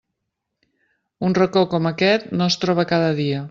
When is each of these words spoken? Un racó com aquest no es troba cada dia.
Un 1.29 1.37
racó 1.39 1.63
com 1.75 1.91
aquest 1.91 2.29
no 2.41 2.51
es 2.53 2.59
troba 2.65 2.91
cada 2.95 3.15
dia. 3.23 3.39